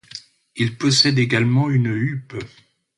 Il 0.55 0.79
possède 0.79 1.19
également 1.19 1.69
une 1.69 1.85
huppe. 1.93 2.33